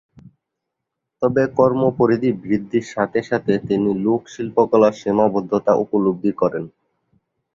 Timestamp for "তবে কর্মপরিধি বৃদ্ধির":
1.21-2.85